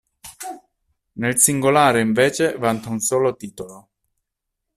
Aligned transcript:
Nel 1.17 1.37
singolare, 1.37 2.01
invece, 2.01 2.57
vanta 2.57 2.89
un 2.89 2.97
solo 2.97 3.35
titolo. 3.35 3.89